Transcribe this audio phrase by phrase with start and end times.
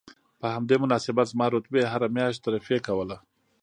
[0.39, 3.17] په همدې مناسبت زما رتبې هره میاشت ترفیع کوله